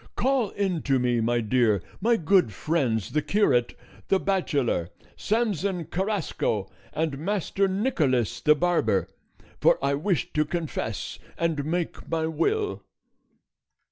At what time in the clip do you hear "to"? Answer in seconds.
0.81-0.97, 10.33-10.43